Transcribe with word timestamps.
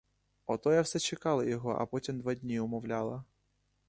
Ото 0.47 0.71
я 0.73 0.81
все 0.83 0.97
й 0.97 1.01
чекала 1.01 1.43
його, 1.45 1.71
а 1.71 1.85
потім 1.85 2.19
два 2.19 2.35
дні 2.35 2.59
умовляла. 2.59 3.23